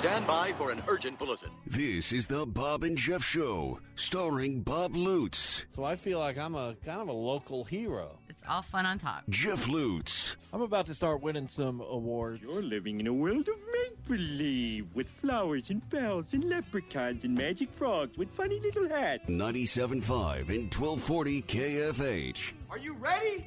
[0.00, 1.50] Stand by for an urgent bulletin.
[1.66, 6.54] This is the Bob and Jeff Show, starring Bob Lutz, So I feel like I'm
[6.54, 8.18] a kind of a local hero.
[8.30, 9.24] It's all fun on top.
[9.28, 12.40] Jeff Lutz, I'm about to start winning some awards.
[12.40, 17.34] You're living in a world of make believe with flowers and bells and leprechauns and
[17.34, 19.28] magic frogs with funny little hats.
[19.28, 22.52] 97.5 and 1240 KFH.
[22.70, 23.46] Are you ready?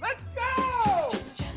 [0.00, 1.51] Let's go!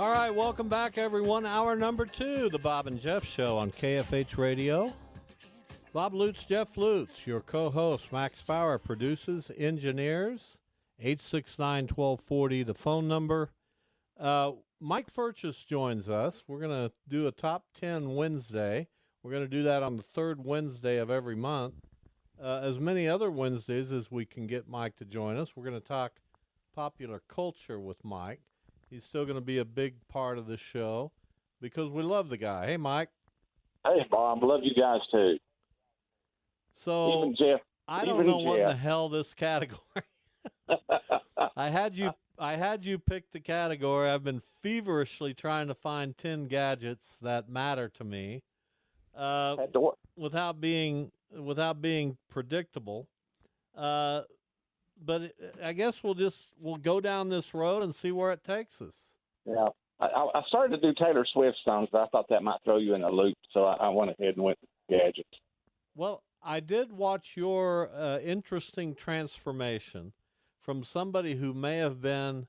[0.00, 1.44] All right, welcome back, everyone.
[1.44, 4.94] Hour number two, the Bob and Jeff Show on KFH Radio.
[5.92, 8.10] Bob Lutz, Jeff Lutz, your co-host.
[8.10, 10.56] Max Bauer produces, engineers.
[11.04, 13.50] 869-1240, the phone number.
[14.18, 16.44] Uh, Mike Furches joins us.
[16.48, 18.88] We're going to do a top 10 Wednesday.
[19.22, 21.74] We're going to do that on the third Wednesday of every month.
[22.42, 25.50] Uh, as many other Wednesdays as we can get Mike to join us.
[25.54, 26.12] We're going to talk
[26.74, 28.40] popular culture with Mike.
[28.90, 31.12] He's still going to be a big part of the show
[31.60, 32.66] because we love the guy.
[32.66, 33.08] Hey, Mike.
[33.84, 34.42] Hey, Bob.
[34.42, 35.38] Love you guys too.
[36.74, 37.60] So Even Jeff.
[37.86, 39.80] I don't know what in the hell this category.
[41.56, 42.12] I had you.
[42.38, 44.08] I had you pick the category.
[44.08, 48.42] I've been feverishly trying to find ten gadgets that matter to me,
[49.16, 49.96] uh, Had to work.
[50.16, 53.08] without being without being predictable.
[53.76, 54.22] Uh,
[55.04, 58.80] but I guess we'll just we'll go down this road and see where it takes
[58.80, 58.92] us.
[59.44, 59.68] Yeah.
[60.00, 62.94] I, I started to do Taylor Swift songs, but I thought that might throw you
[62.94, 64.58] in a loop, so I, I went ahead and went
[64.88, 65.28] gadgets.
[65.94, 70.12] Well, I did watch your uh, interesting transformation
[70.62, 72.46] from somebody who may have been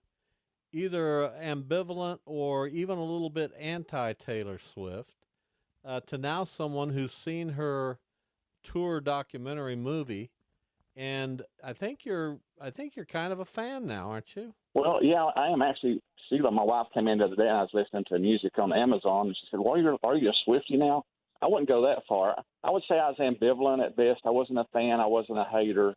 [0.71, 5.25] either ambivalent or even a little bit anti Taylor Swift
[5.83, 7.99] uh, to now someone who's seen her
[8.63, 10.29] tour documentary movie.
[10.95, 14.53] And I think you're, I think you're kind of a fan now, aren't you?
[14.73, 16.01] Well, yeah, I am actually.
[16.27, 18.73] Sheila, my wife, came in the other day, and I was listening to music on
[18.73, 21.03] Amazon, and she said, "Well, are you're you a Swifty now?"
[21.41, 22.35] I wouldn't go that far.
[22.63, 24.21] I would say I was ambivalent at best.
[24.25, 24.99] I wasn't a fan.
[24.99, 25.95] I wasn't a hater.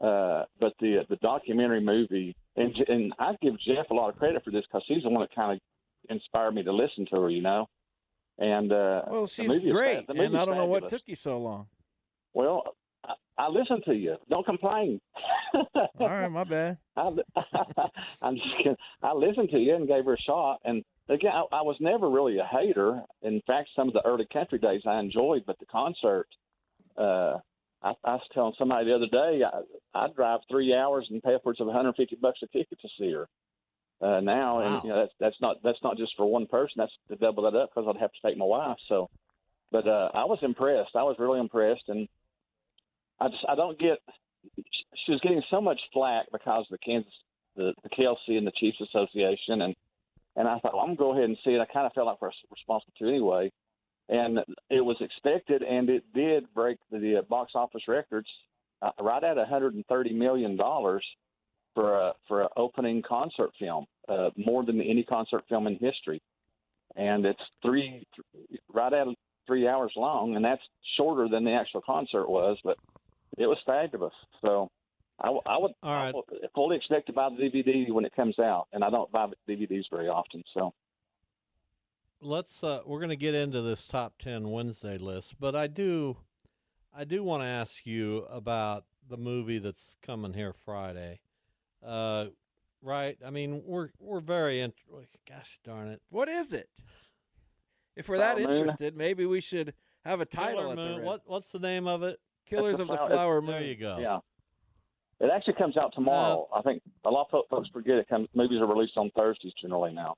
[0.00, 4.44] Uh, but the the documentary movie, and and I give Jeff a lot of credit
[4.44, 5.60] for this because he's the one that kind of
[6.14, 7.30] inspired me to listen to her.
[7.30, 7.66] You know,
[8.38, 11.68] and uh, Well, she's great, and I don't know what took you so long.
[12.34, 12.74] Well,
[13.06, 14.16] I, I listen to you.
[14.30, 15.00] Don't complain.
[15.54, 16.78] All right, my bad.
[16.96, 17.10] I,
[18.22, 18.76] I'm just kidding.
[19.02, 20.58] I listened to you and gave her a shot.
[20.64, 23.02] And again, I, I was never really a hater.
[23.22, 26.26] In fact, some of the early country days I enjoyed, but the concert,
[26.96, 27.38] uh,
[27.82, 29.60] I, I was telling somebody the other day, I,
[29.98, 33.28] I drive three hours and pay upwards of 150 bucks a ticket to see her.
[34.00, 34.74] Uh, now, Wow.
[34.74, 36.74] and you know that's that's not that's not just for one person.
[36.76, 38.76] That's to double that up because I'd have to take my wife.
[38.88, 39.08] So,
[39.72, 40.90] but uh, I was impressed.
[40.94, 42.06] I was really impressed, and
[43.20, 43.98] I just I don't get.
[45.04, 47.12] She was getting so much flack because of the Kansas,
[47.56, 49.74] the, the Kelce and the Chiefs Association, and
[50.36, 51.60] and I thought well, I'm gonna go ahead and see it.
[51.60, 53.50] I kind of felt like I was responsible to anyway,
[54.08, 54.38] and
[54.70, 58.28] it was expected, and it did break the uh, box office records
[58.82, 61.04] uh, right at 130 million dollars
[61.74, 66.20] for a for an opening concert film, uh, more than any concert film in history,
[66.96, 68.06] and it's three
[68.72, 69.06] right at
[69.46, 70.62] three hours long, and that's
[70.96, 72.76] shorter than the actual concert was, but
[73.38, 74.14] it was fabulous.
[74.42, 74.70] So
[75.20, 76.08] I, w- I would All right.
[76.08, 79.10] I would fully expect to buy the DVD when it comes out, and I don't
[79.12, 80.42] buy DVDs very often.
[80.54, 80.72] So
[82.20, 86.16] let's uh, we're going to get into this top 10 wednesday list but i do
[86.96, 91.20] i do want to ask you about the movie that's coming here friday
[91.86, 92.24] uh,
[92.82, 94.74] right i mean we're we're very int-
[95.28, 96.70] gosh darn it What is it?
[97.94, 98.56] If we're that Flower Moon.
[98.58, 99.72] interested, maybe we should
[100.04, 100.96] have a title Killer at the Moon.
[100.98, 101.04] red.
[101.06, 102.18] What what's the name of it?
[102.48, 103.50] Killers the of the Flower- Flower Moon.
[103.52, 103.98] There you go.
[103.98, 104.18] Yeah.
[105.18, 106.46] It actually comes out tomorrow.
[106.54, 108.08] I think a lot of folks forget it.
[108.08, 110.14] Comes, movies are released on Thursdays generally now.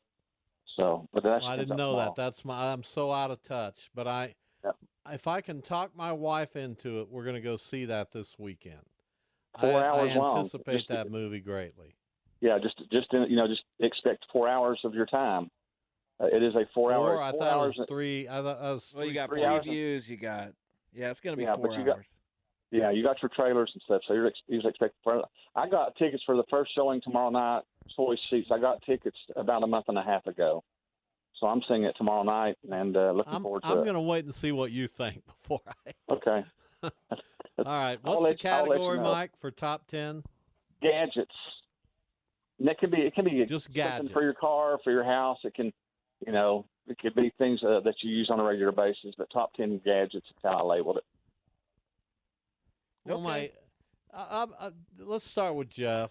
[0.76, 2.14] So, but it actually Well, I didn't know tomorrow.
[2.16, 2.16] that.
[2.16, 2.72] That's my.
[2.72, 3.90] I'm so out of touch.
[3.94, 4.34] But I,
[4.64, 4.76] Yep.
[5.12, 8.38] if I can talk my wife into it, we're going to go see that this
[8.38, 8.80] weekend.
[9.60, 11.94] Four I, hours I anticipate Just- that movie greatly.
[12.40, 15.50] Yeah, just just in, you know, just expect four hours of your time.
[16.20, 17.14] Uh, it is a four hour.
[17.16, 17.74] Four, I four thought hours.
[17.76, 18.28] it was three.
[18.28, 18.92] I thought I was.
[18.94, 19.64] Well, you got three hours.
[19.64, 20.08] previews.
[20.08, 20.52] You got
[20.98, 21.10] yeah.
[21.10, 22.00] It's gonna be Yeah, but four you got-
[22.70, 24.98] Yeah, you got your trailers and stuff, so you're ex- you're expecting.
[25.02, 25.22] For,
[25.56, 27.62] I got tickets for the first showing tomorrow night.
[27.96, 28.48] Choice seats.
[28.52, 30.62] I got tickets about a month and a half ago,
[31.40, 33.84] so I'm seeing it tomorrow night and uh, looking I'm, forward to I'm it.
[33.84, 36.12] going to wait and see what you think before I.
[36.12, 36.44] Okay,
[36.82, 36.90] All
[37.64, 37.98] right.
[38.04, 39.04] I'll What's the let- you category, know.
[39.04, 40.22] Mike, for top ten?
[40.82, 41.32] gadgets.
[42.58, 44.12] And that can be it can be Just something gadgets.
[44.12, 45.38] for your car, for your house.
[45.44, 45.72] It can,
[46.26, 49.14] you know, it could be things uh, that you use on a regular basis.
[49.16, 51.04] But top ten gadgets is how I labeled it.
[53.04, 53.50] Well, my,
[54.12, 56.10] I, I, I, let's start with Jeff,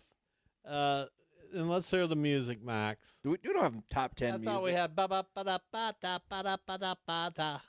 [0.68, 1.06] uh,
[1.54, 3.08] and let's hear the music, Max.
[3.24, 4.48] Do we, we don't have top ten I music.
[4.48, 7.60] thought we had ba ba ba da ba da ba da ba da ba da.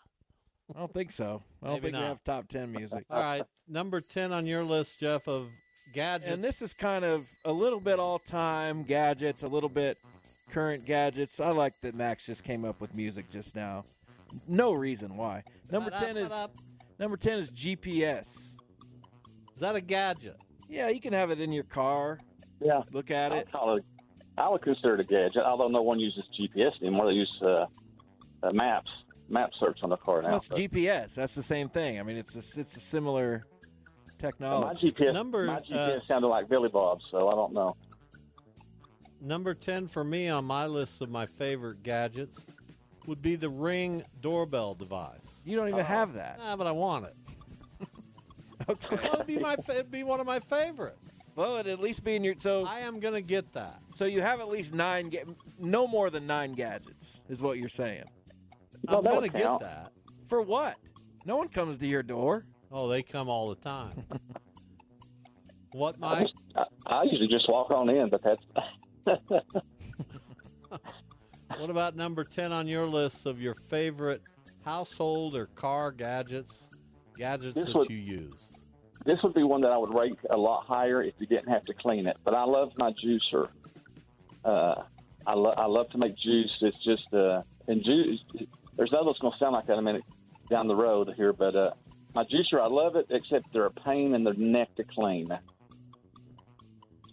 [0.74, 1.42] I don't think so.
[1.62, 2.00] I don't Maybe think not.
[2.00, 3.04] we have top ten music.
[3.10, 5.48] All right, number ten on your list, Jeff, of
[5.92, 6.30] gadgets.
[6.30, 9.98] And this is kind of a little bit all time gadgets, a little bit
[10.50, 11.40] current gadgets.
[11.40, 13.84] I like that Max just came up with music just now.
[14.46, 15.42] No reason why.
[15.70, 16.32] Number ten is
[16.98, 18.26] number ten is GPS.
[18.26, 20.36] Is that a gadget?
[20.68, 22.18] Yeah, you can have it in your car.
[22.60, 23.52] Yeah, look at I'll it.
[23.52, 23.84] call it.
[24.36, 27.06] I would consider it a gadget, although no one uses GPS anymore.
[27.06, 27.66] They use uh,
[28.42, 28.90] uh, maps,
[29.28, 30.32] map search on the car now.
[30.32, 31.14] That's but- GPS.
[31.14, 31.98] That's the same thing.
[31.98, 33.42] I mean, it's a, it's a similar
[34.06, 34.92] my technology.
[34.92, 37.76] GPS, Number, my uh, GPS sounded like Billy Bob, so I don't know.
[39.20, 42.38] Number 10 for me on my list of my favorite gadgets
[43.06, 45.20] would be the Ring doorbell device.
[45.44, 46.38] You don't even have that.
[46.42, 47.14] Ah, but I want it.
[48.68, 48.96] Okay.
[49.02, 51.08] Well, it'd be my fa- it'd be one of my favorites.
[51.36, 52.66] Well, it'd at least be in your so.
[52.66, 53.80] I am gonna get that.
[53.94, 55.24] So you have at least nine, ga-
[55.58, 58.04] no more than nine gadgets, is what you're saying.
[58.86, 59.62] No, I'm that gonna would get count.
[59.62, 59.92] that.
[60.28, 60.74] For what?
[61.24, 62.44] No one comes to your door.
[62.70, 64.04] Oh, they come all the time.
[65.72, 66.22] what, I, Mike?
[66.26, 68.42] just, I, I usually just walk on in, but that's
[71.58, 74.22] What about number 10 on your list of your favorite
[74.64, 76.54] household or car gadgets?
[77.16, 78.48] Gadgets This that would- you use.
[79.06, 81.64] this would be one that I would rate a lot higher if you didn't have
[81.64, 82.16] to clean it.
[82.22, 83.48] But I love my juicer.
[84.44, 84.82] Uh,
[85.26, 86.56] I, lo- I love to make juice.
[86.60, 88.20] It's just uh, and juice.
[88.76, 90.04] There's another that's going to sound like that in a minute
[90.50, 91.70] down the road here, but uh,
[92.14, 95.28] my juicer, I love it, except they're a pain in the neck to clean.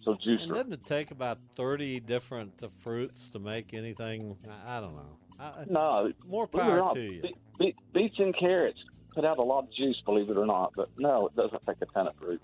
[0.05, 4.37] So And doesn't it take about 30 different uh, fruits to make anything?
[4.65, 5.17] I, I don't know.
[5.39, 7.21] I, No, more believe it or power not, to you.
[7.23, 8.77] be- be- beets and carrots
[9.15, 10.73] put out a lot of juice, believe it or not.
[10.75, 12.41] But no, it doesn't take a ton of fruit.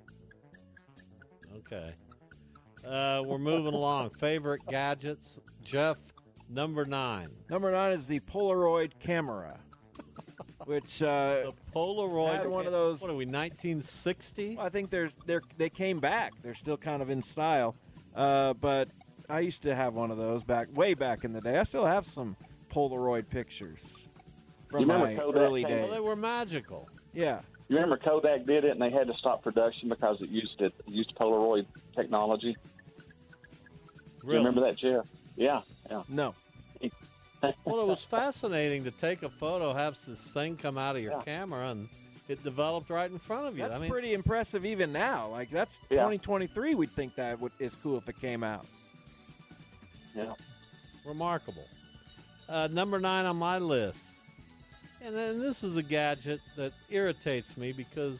[1.57, 1.93] Okay.
[2.85, 4.09] Uh, we're moving along.
[4.11, 5.39] Favorite gadgets?
[5.63, 5.97] Jeff,
[6.49, 7.29] number nine.
[7.49, 9.59] Number nine is the Polaroid camera,
[10.65, 11.07] which uh,
[11.45, 12.37] The Polaroid.
[12.37, 14.57] Had one of those- What are we, 1960?
[14.59, 16.33] I think there's they're they came back.
[16.41, 17.75] They're still kind of in style,
[18.15, 18.89] uh, but
[19.29, 21.57] I used to have one of those back way back in the day.
[21.57, 22.35] I still have some
[22.71, 24.07] Polaroid pictures
[24.69, 25.81] from You my Kodak early came- days.
[25.89, 26.87] Well, they were magical.
[27.13, 30.61] Yeah, You remember Kodak did it, and they had to stop production because it used
[30.61, 31.65] it, it used Polaroid
[31.95, 32.53] technology.
[32.53, 34.33] Do Really?
[34.41, 35.05] You remember that, Jeff?
[35.35, 36.03] Yeah, yeah.
[36.07, 36.35] no,
[37.41, 41.13] Well, it was fascinating to take a photo, have this thing come out of your
[41.13, 41.21] Yeah.
[41.23, 41.89] camera, and
[42.27, 43.63] it developed right in front of you.
[43.63, 45.27] that's I mean, pretty impressive even now.
[45.29, 45.97] Like that's Yeah.
[46.03, 46.75] 2023.
[46.75, 48.65] We'd think that would, is cool if it came out.
[50.15, 50.33] yeah.
[51.05, 51.65] remarkable.
[52.49, 53.97] Uh, number nine on my list,
[55.01, 58.19] and then this is a gadget that irritates me because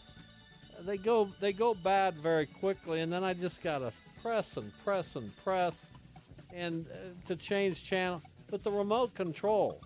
[0.81, 5.15] they go they go bad very quickly, and then I just gotta press and press
[5.15, 5.85] and press,
[6.53, 8.21] and uh, to change channel.
[8.51, 9.81] But the remote control,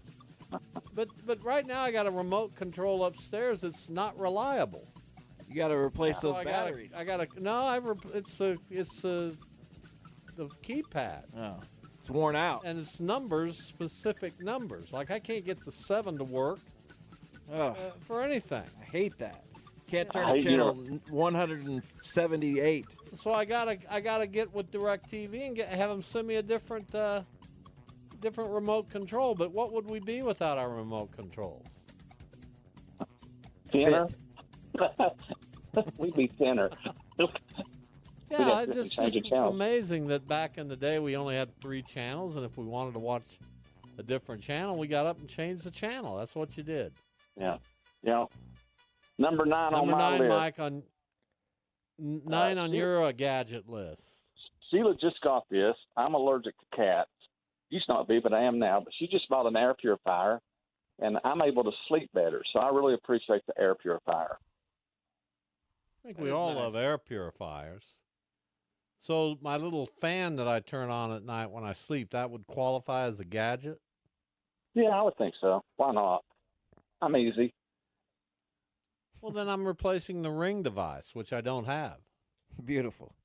[0.93, 3.63] but but right now I got a remote control upstairs.
[3.63, 4.87] It's not reliable.
[5.47, 6.91] You got to replace So those I batteries.
[6.91, 7.53] Gotta, I got to no.
[7.61, 9.31] I rep- it's a it's a
[10.35, 11.59] the keypad oh,
[12.01, 12.63] it's worn out.
[12.65, 14.91] and it's numbers, specific numbers.
[14.91, 16.59] Like I can't get the seven to work
[17.53, 18.63] Oh, uh, for anything.
[18.81, 19.43] I hate that.
[19.87, 20.73] Can't turn I to you channel
[21.11, 22.85] 178.
[23.21, 26.41] So I gotta I gotta get with Directv and get have them send me a
[26.43, 27.21] different uh,
[28.25, 29.35] different remote control.
[29.35, 31.67] But what would we be without our remote controls?
[33.71, 34.07] Thinner.
[35.97, 36.71] We'd be thinner.
[38.31, 41.83] Yeah, have it just it's amazing that back in the day we only had three
[41.83, 43.37] channels, and if we wanted to watch
[43.99, 46.17] a different channel, we got up and changed the channel.
[46.17, 46.93] That's what you did.
[47.37, 47.57] Yeah,
[48.03, 48.25] yeah.
[49.19, 50.29] Number nine Number on my nine, list.
[50.29, 50.83] Mike, on
[51.99, 54.01] n- nine on see- your uh, gadget list.
[54.71, 55.75] Sheila just got this.
[55.95, 57.09] I'm allergic to cats.
[57.69, 58.79] Used not be, but I am now.
[58.79, 60.39] But she just bought an air purifier,
[60.99, 62.43] and I'm able to sleep better.
[62.53, 64.37] So I really appreciate the air purifier.
[65.99, 66.57] I think That we all nice.
[66.57, 67.83] love air purifiers.
[68.99, 72.47] So my little fan that I turn on at night when I sleep, that would
[72.47, 73.79] qualify as a gadget.
[74.73, 75.63] Yeah, I would think so.
[75.77, 76.23] Why not?
[77.01, 77.53] I'm easy.
[79.21, 81.97] Well, then I'm replacing the ring device, which I don't have.
[82.65, 83.15] Beautiful.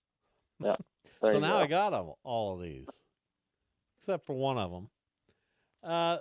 [0.63, 0.77] Yeah.
[1.21, 1.61] So now go.
[1.61, 2.87] I got all, all of these,
[4.00, 4.88] except for one of them.
[5.83, 6.19] Uh,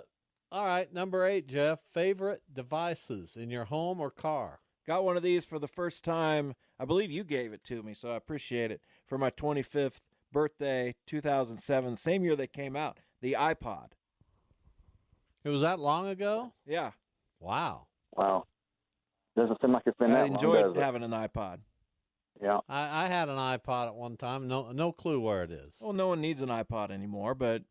[0.52, 1.80] all right, number eight, Jeff.
[1.92, 4.60] Favorite devices in your home or car?
[4.86, 6.54] Got one of these for the first time.
[6.78, 8.80] I believe you gave it to me, so I appreciate it.
[9.06, 10.00] For my 25th
[10.32, 13.90] birthday, 2007, same year they came out, the iPod.
[15.44, 16.52] It was that long ago?
[16.66, 16.90] Yeah.
[17.38, 17.86] Wow.
[18.12, 18.46] Wow.
[19.36, 20.82] Doesn't seem like it's been I that long, I enjoyed does it?
[20.82, 21.58] having an iPod.
[22.42, 22.58] Yeah.
[22.68, 24.48] I, I had an iPod at one time.
[24.48, 25.74] No, no clue where it is.
[25.80, 27.62] Well, no one needs an iPod anymore, but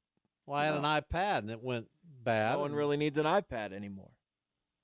[0.49, 1.87] Well, I had an iPad and it went
[2.23, 2.53] bad.
[2.53, 4.09] no one really needs an iPad anymore.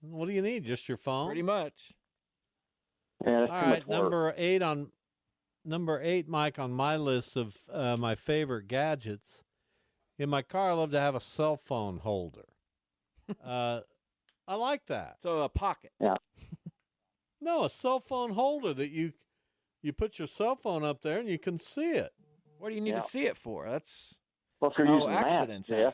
[0.01, 0.63] What do you need?
[0.65, 1.27] Just your phone?
[1.27, 1.93] Pretty much.
[3.25, 4.01] Yeah, All right, All too work.
[4.01, 4.87] number eight on
[5.63, 9.43] number eight, Mike, on my list of uh, my favorite gadgets.
[10.19, 12.45] In my car, I love to have a cell phone holder.
[13.43, 13.81] uh,
[14.47, 15.17] I like that.
[15.23, 15.91] So a pocket.
[15.99, 16.15] Yeah.
[17.41, 19.13] No, a cell phone holder that you
[19.81, 22.11] you put your cell phone up there and you can see it.
[22.59, 22.99] What do you need Yeah.
[23.01, 23.67] to see it for?
[23.69, 24.15] That's
[24.65, 25.91] Well, if you're how using maps, accidents yeah.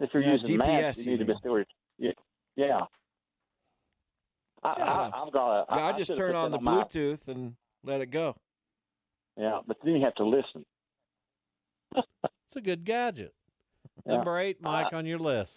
[0.00, 1.64] If you're Yeah, using maps, GPS, you you need to be mean.
[1.98, 2.10] Yeah.
[2.56, 2.80] Yeah.
[4.62, 4.84] I, Yeah.
[4.84, 5.76] I, I've got a.
[5.76, 8.36] Yeah, I, just turn on the Bluetooth and let it go.
[9.36, 10.64] Yeah, but then you have to listen.
[11.94, 13.34] It's a good gadget.
[14.04, 14.16] Yeah.
[14.16, 15.52] Number eight, Mike, on your list.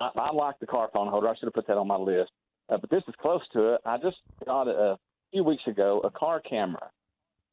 [0.00, 1.28] I, I like the car phone holder.
[1.28, 2.32] I should have put that on my list.
[2.68, 3.80] Uh, but this is close to it.
[3.84, 4.98] I just got a, a
[5.30, 6.90] few weeks ago a car camera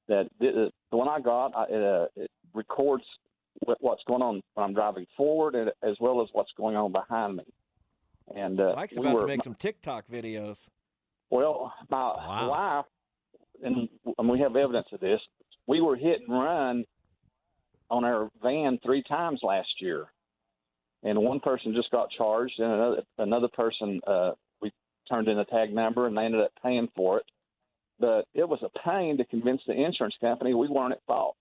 [0.08, 3.03] that uh, the one I got I, it, uh, it records
[3.79, 7.38] what's going on when I'm driving forward and, as well as what's going on behind
[7.38, 7.43] me.
[8.36, 10.67] And uh, Mike's we about were, to make some TikTok videos.
[11.29, 12.50] Well, my Wow.
[12.50, 12.86] wife,
[13.63, 15.19] and, and we have evidence of this.
[15.67, 16.86] We were hit and run
[17.89, 20.05] on our van three times last year,
[21.03, 24.31] and one person just got charged, and another another person uh,
[24.62, 24.72] we
[25.10, 27.25] turned in a tag number, and they ended up paying for it.
[28.00, 31.38] But it was a pain to convince the insurance company we weren't at fault.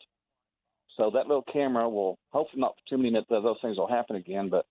[0.97, 4.49] So that little camera will hopefully not too many of those things will happen again,
[4.49, 4.67] but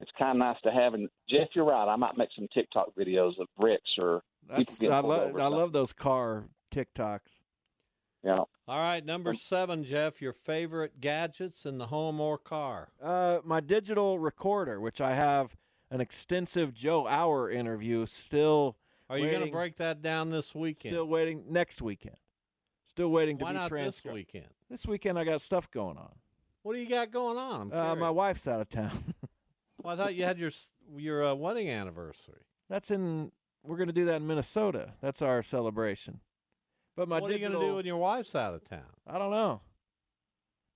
[0.00, 0.94] it's kind of nice to have.
[0.94, 1.88] And Jeff, you're right.
[1.88, 5.36] I might make some TikTok videos of bricks or That's, I love.
[5.36, 6.44] I love those car
[6.74, 7.42] TikToks.
[8.24, 8.38] Yeah.
[8.66, 12.88] All right, number seven, Jeff, your favorite gadgets in the home or car.
[13.02, 15.56] Uh, my digital recorder, which I have
[15.90, 18.76] an extensive Joe Hour interview, still
[19.08, 20.92] Are you going to break that down this weekend?
[20.92, 22.16] still waiting next weekend.
[22.90, 24.14] Still waiting to Why be not this transcribed.
[24.14, 24.46] weekend?
[24.70, 26.12] This weekend I got stuff going on.
[26.62, 27.72] What do you got going on?
[27.72, 29.14] Uh, my wife's out of town.
[29.80, 30.50] Well, I thought you had your
[30.96, 32.42] your uh, wedding anniversary.
[32.68, 33.30] That's in.
[33.62, 34.94] We're going to do that in Minnesota.
[35.00, 36.18] That's our celebration.
[36.96, 38.90] But my what are you going to do when your wife's out of town?
[39.06, 39.60] I don't know.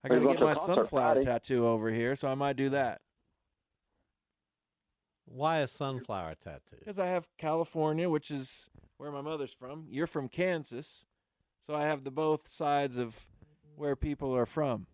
[0.04, 1.24] I got to get my sunflower Friday?
[1.24, 3.00] tattoo over here, so I might do that.
[5.24, 6.76] Why a sunflower tattoo?
[6.78, 9.86] Because I have California, which is where my mother's from.
[9.88, 11.06] You're from Kansas,
[11.66, 13.26] so I have the both sides of
[13.76, 14.86] where people are from.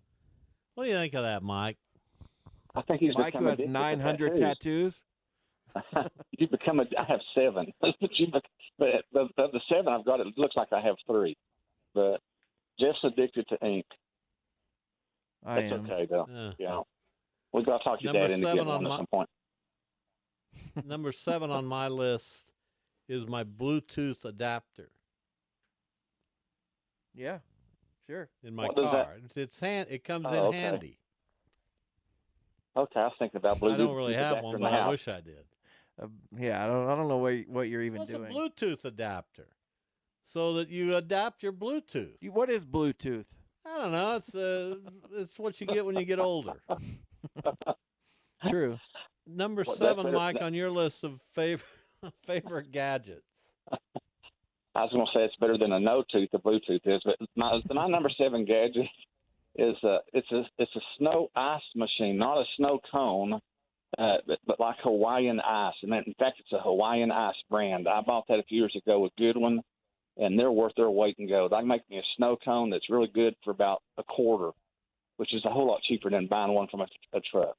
[0.75, 1.77] What do you think of that, Mike?
[2.75, 5.05] I think he's Mike, who has 900 tattoos.
[5.75, 6.11] tattoos.
[6.39, 6.85] you become a.
[6.99, 8.43] I have seven, but you, bec-
[8.79, 11.37] but of of the seven I've got, it looks like I have three.
[11.95, 12.21] But
[12.81, 13.85] Jeff's addicted to ink.
[15.45, 15.85] I That's am.
[15.87, 16.23] okay though.
[16.23, 16.81] Uh, Yeah,
[17.53, 19.29] we got to talk your dad into seven getting on one at some point.
[20.87, 22.27] number seven on my list
[23.09, 24.91] is my Bluetooth adapter
[27.15, 27.39] Yeah,
[28.09, 28.29] sure.
[28.43, 29.17] in my What does that- car.
[29.25, 29.89] It's, it's hand.
[29.91, 30.61] It comes Oh, in okay.
[30.61, 30.99] handy.
[32.77, 33.75] Okay, I was thinking about Bluetooth.
[33.75, 35.45] I don't really have one, but I wish I did.
[36.01, 36.07] Uh,
[36.39, 36.89] yeah, I don't.
[36.89, 38.31] I don't know what what you're even What's doing.
[38.31, 39.49] a Bluetooth adapter?
[40.33, 42.13] So that you adapt your Bluetooth.
[42.21, 43.25] You- what is Bluetooth?
[43.67, 44.17] I don't know.
[44.17, 44.77] It's uh,
[45.13, 46.55] it's what you get when you get older.
[48.49, 48.79] True.
[49.27, 51.67] Number Well, seven, Mike, on your list of favorite
[52.27, 53.25] favorite gadgets.
[54.79, 56.29] I was going to say it's better than a no tooth.
[56.31, 58.87] The Bluetooth is, but my, my number seven gadget
[59.57, 63.41] is a it's a it's a snow ice machine, not a snow cone,
[63.99, 65.75] uh, but, but like Hawaiian ice.
[65.83, 67.89] And in fact, it's a Hawaiian ice brand.
[67.89, 69.63] I bought that a few years ago, a good one,
[70.17, 71.53] and they're worth their weight in gold.
[71.53, 74.53] I can make me a snow cone that's really good for about a quarter,
[75.17, 77.57] which is a whole lot cheaper than buying one from a, a truck.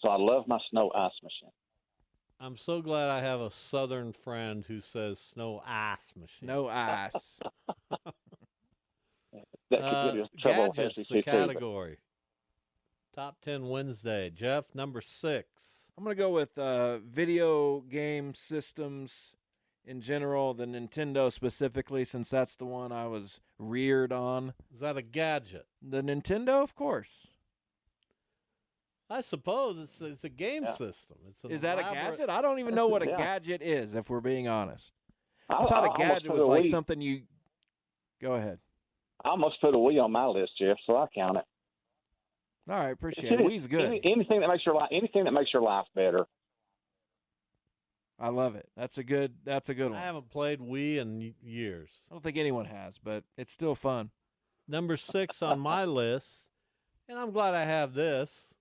[0.00, 1.52] So I love my snow ice machine.
[2.44, 6.46] I'm so glad I have a southern friend who says snow ice machine.
[6.46, 7.40] No ice.
[9.70, 11.96] That could Uh, get us in trouble gadgets, SEC the category.
[13.16, 14.28] Top 10 Wednesday.
[14.30, 15.48] Jeff, number six.
[15.96, 19.32] I'm gonna go with uh, video game systems
[19.86, 24.52] in general, the Nintendo specifically, since that's the one I was reared on.
[24.72, 25.66] Is that a gadget?
[25.82, 27.28] The Nintendo, of course.
[29.10, 30.74] I suppose it's it's a game Yeah.
[30.74, 31.18] system.
[31.28, 32.30] It's an Is that a gadget?
[32.30, 33.16] I don't even know what a Yeah.
[33.18, 34.92] gadget is, if we're being honest.
[35.48, 37.22] I, I thought I a gadget was a like Wii- something you.
[38.20, 38.58] Go ahead.
[39.24, 41.44] I almost put a Wii on my list, Jeff, so I count it.
[42.68, 43.40] All right, appreciate it.
[43.40, 43.82] Wii's good.
[43.84, 46.26] Any, anything that makes your life anything that makes your life better.
[48.18, 48.68] I love it.
[48.76, 49.34] That's a good.
[49.44, 49.98] That's a good one.
[49.98, 51.90] I I haven't played Wii in years.
[52.10, 54.10] I don't think anyone has, but it's still fun.
[54.66, 56.44] Number six on my list,
[57.08, 58.53] and I'm glad I have this.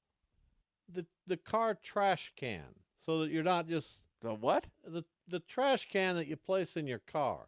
[0.92, 2.63] The the car trash can,
[3.06, 3.88] so that you're not just
[4.22, 4.68] The what?
[4.86, 7.48] the the trash can that you place in your car,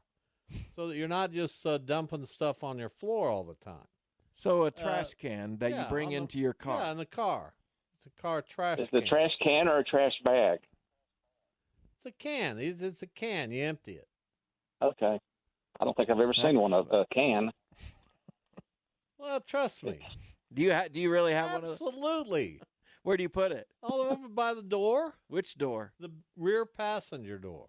[0.76, 3.88] so that you're not just uh, dumping stuff on your floor all the time.
[4.34, 6.82] So a trash can that Uh, yeah, you bring on the- into your car.
[6.84, 7.54] Yeah, in the car.
[7.98, 9.00] It's a car trash Is can.
[9.02, 10.60] the trash can or a trash bag?
[11.98, 12.58] It's a can.
[12.60, 13.52] It's, it's a can.
[13.52, 14.08] You empty it.
[14.82, 15.20] Okay.
[15.80, 17.52] I don't think I've ever seen one of a can.
[19.18, 20.00] Well, trust me.
[20.54, 21.72] Do you ha- do you really have one of?
[21.72, 22.62] Absolutely.
[23.06, 23.68] Where do you put it?
[23.84, 25.94] All over by the door, Which door?
[26.00, 27.68] the rear passenger door.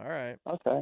[0.00, 0.38] All right.
[0.48, 0.80] Okay.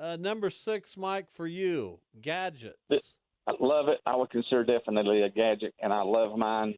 [0.00, 1.98] Uh, number six, Mike, for you.
[2.20, 2.78] Gadgets.
[2.88, 3.04] It-
[3.48, 3.98] I love it.
[4.06, 6.76] I would consider definitely a gadget, and I love mine.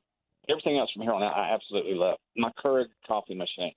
[0.49, 2.17] Everything else from here on out, I absolutely love.
[2.35, 3.75] My Keurig coffee machine.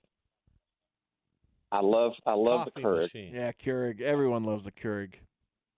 [1.70, 3.02] I love, I love Coffee the Keurig.
[3.02, 3.34] machine.
[3.34, 4.00] Yeah, Keurig.
[4.00, 5.14] Everyone loves the Keurig.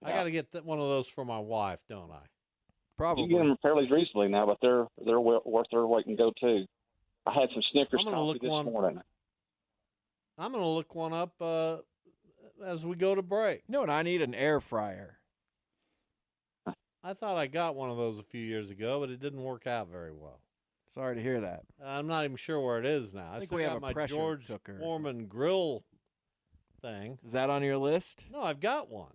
[0.05, 2.23] I got to get th- one of those for my wife, don't I?
[2.99, 3.25] Probably.
[3.25, 6.33] You get them fairly reasonably now, but they're they're well, worth their weight and go
[6.39, 6.67] too.
[7.25, 9.01] I had some Snickers coffee look this one- morning.
[10.37, 11.79] I'm going to look one up uh,
[12.65, 13.63] as we go to break.
[13.67, 13.91] You know what?
[13.91, 15.19] I need an air fryer.
[17.03, 19.67] I thought I got one of those a few years ago, but it didn't work
[19.67, 20.41] out very well.
[20.95, 21.63] Sorry to hear that.
[21.85, 23.31] I'm not even sure where it is now.
[23.33, 25.85] I, think still we got have a my pressure George cooker or Foreman grill
[26.81, 27.19] thing.
[27.27, 28.25] Is that on your list?
[28.31, 29.13] No, I've got one.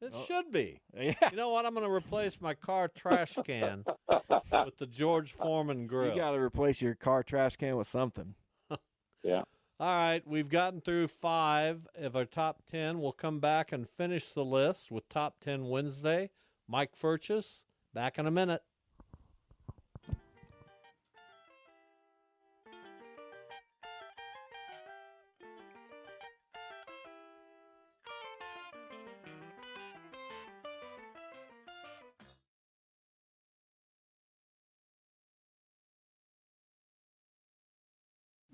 [0.00, 0.24] It Oh.
[0.26, 0.80] should be.
[0.96, 1.14] Yeah.
[1.30, 1.66] You know what?
[1.66, 6.10] I'm going to replace my car trash can with the George Foreman grill.
[6.10, 8.34] You got to replace your car trash can with something.
[9.24, 9.42] Yeah.
[9.80, 13.00] All right, we've gotten through five of our top 10.
[13.00, 16.30] We'll come back and finish the list with Top 10 Wednesday.
[16.68, 18.62] Mike Furches, back in a minute.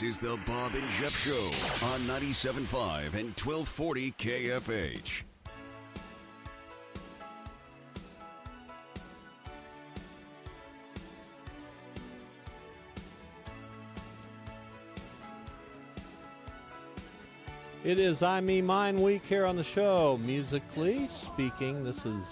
[0.00, 1.44] This is the Bob and Jeff Show
[1.88, 5.22] on 97.5 and 1240 KFH.
[17.84, 20.18] It is I, Me, Mine week here on the show.
[20.22, 22.24] Musically speaking, this is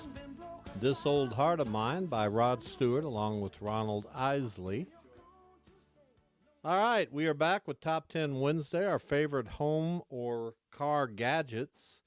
[0.80, 4.86] This Old Heart of Mine by Rod Stewart along with Ronald Isley.
[6.64, 12.00] All right, we are back with Top 10 Wednesday, our favorite home or car gadgets,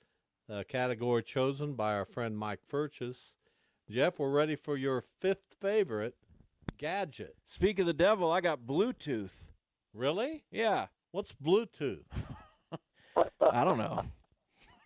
[0.50, 3.16] uh, category chosen by our friend Mike Furches.
[3.90, 6.16] Jeff, we're ready for your fifth favorite
[6.78, 7.38] gadget.
[7.46, 9.32] Speak of the devil, I got Bluetooth.
[9.94, 10.44] Really?
[10.52, 10.88] Yeah.
[11.12, 12.04] What's Bluetooth?
[13.54, 14.04] I don't know.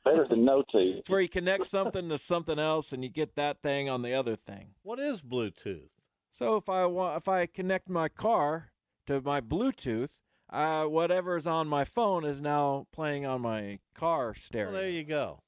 [0.04, 0.98] Better than no teeth.
[1.00, 4.14] It's where you connect something to something else, and you get that thing on the
[4.14, 4.76] other thing.
[4.84, 5.90] What is Bluetooth?
[6.38, 8.72] So if I want, if I connect my car
[9.08, 10.12] to my Bluetooth,
[10.52, 14.72] uh, whatever's on my phone is now playing on my car stereo.
[14.72, 15.40] Well, there you go.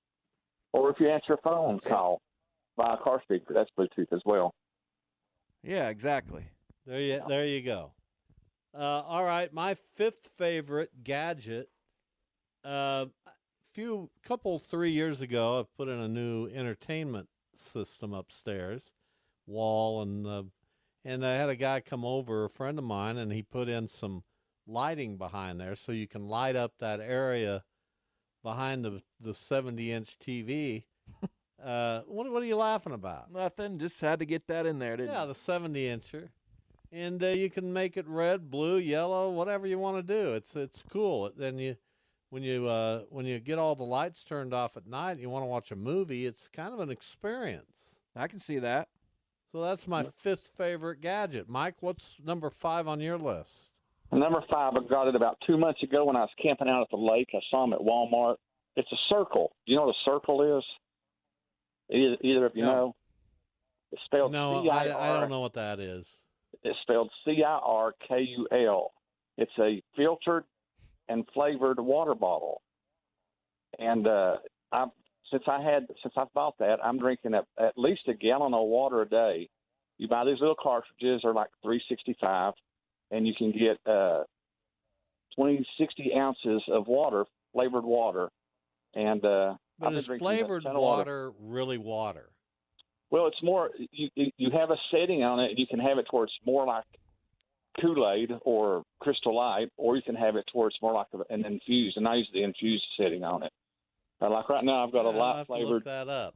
[0.74, 2.22] Or if you answer a phone call
[2.76, 4.54] by a car speaker, that's Bluetooth as well.
[5.63, 6.46] Yeah, exactly.
[6.86, 7.91] There you there you go.
[8.78, 11.70] Uh, all right, my fifth favorite gadget.
[12.63, 13.06] Uh,
[13.74, 18.93] few couple three years ago, I put in a new entertainment system upstairs,
[19.46, 20.43] wall and uh,
[21.08, 23.88] and I had a guy come over, a friend of mine, and he put in
[23.88, 24.24] some
[24.67, 27.63] lighting behind there, so you can light up that area
[28.43, 30.84] behind the the seventy inch TV.
[31.63, 33.32] uh, what what are you laughing about?
[33.32, 33.80] Nothing.
[33.80, 35.30] Just had to get that in there, didn't Yeah, you?
[35.30, 36.30] the 70 incher.
[36.91, 40.34] And uh, you can make it red, blue, yellow, whatever you want to do.
[40.34, 41.32] It's it's cool.
[41.36, 41.78] Then you
[42.30, 45.30] when you uh, when you get all the lights turned off at night and you
[45.30, 47.98] want to watch a movie, it's kind of an experience.
[48.15, 48.89] I can see that.
[49.58, 51.50] So that's my fifth favorite gadget.
[51.50, 53.72] Mike, what's number 5 on your list?
[54.12, 56.89] Number five, I got it about two months ago when I was camping out at
[56.91, 57.30] the lake.
[57.34, 58.36] I saw them at Walmart.
[58.76, 59.48] It's a Cirkul.
[59.65, 60.63] Do you know what a Cirkul is?
[61.89, 62.72] Either, either of you No.
[62.72, 62.96] know?
[63.91, 65.22] It's spelled No, C I, I I R.
[65.22, 66.20] don't know what that is.
[66.63, 68.91] It's spelled C I R K U L.
[69.39, 70.43] It's a filtered
[71.10, 72.62] and flavored water bottle.
[73.80, 74.36] And uh,
[74.72, 74.86] I,
[75.32, 78.68] since I had since I've bought that, I'm drinking at, at least a gallon of
[78.68, 79.50] water a day.
[79.98, 82.54] You buy these little cartridges; they're like three sixty five,
[83.12, 84.24] and you can get uh,
[85.36, 88.30] 20, 60 ounces of water, flavored water.
[88.96, 90.80] And uh, But I've been is flavored water.
[90.80, 92.30] water really water?
[93.10, 95.98] Well, it's more you you you have a setting on it, and you can have
[95.98, 96.84] it towards more like
[97.82, 101.98] Kool Aid or Crystal Light, or you can have it towards more like an infused.
[101.98, 103.52] And I use the infused setting on it.
[104.21, 105.86] Uh, like right now, I've got Yeah, a I'll light have look flavored.
[105.86, 106.36] that up.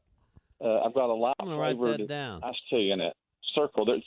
[0.64, 2.44] Uh, I've got a light I'm gonna flavored that down.
[2.44, 3.16] iced tea in it.
[3.58, 3.86] Cirkul.
[3.86, 4.04] There's.